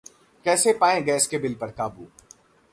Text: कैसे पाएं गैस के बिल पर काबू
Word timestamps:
कैसे 0.45 0.73
पाएं 0.73 1.03
गैस 1.05 1.27
के 1.27 1.37
बिल 1.37 1.55
पर 1.55 1.71
काबू 1.71 2.07